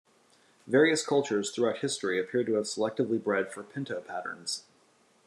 [0.65, 4.63] Various cultures throughout history appear to have selectively bred for pinto patterns.